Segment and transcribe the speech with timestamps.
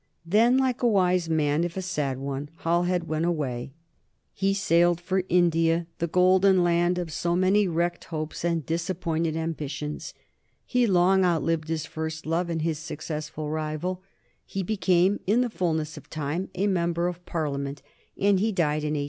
[0.25, 3.69] Then, like a wise man if a sad one, Halhed went away.
[4.33, 10.15] He sailed for India, the golden land of so many wrecked hopes and disappointed ambitions;
[10.65, 14.01] he long outlived his first love and his successful rival;
[14.43, 17.83] he became in the fulness of time a member of Parliament,
[18.19, 18.99] and he died in 1830.